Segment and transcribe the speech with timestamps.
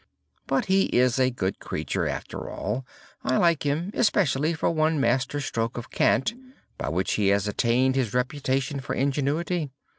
[0.47, 2.87] But he is a good creature after all.
[3.23, 6.33] I like him especially for one master stroke of cant,
[6.79, 9.69] by which he has attained his reputation for ingenuity.